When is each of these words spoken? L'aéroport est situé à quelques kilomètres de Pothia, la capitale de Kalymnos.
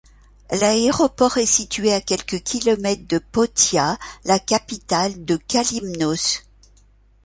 L'aéroport 0.49 1.37
est 1.37 1.45
situé 1.45 1.93
à 1.93 2.01
quelques 2.01 2.41
kilomètres 2.41 3.07
de 3.07 3.19
Pothia, 3.19 3.99
la 4.25 4.39
capitale 4.39 5.25
de 5.25 5.37
Kalymnos. 5.37 6.41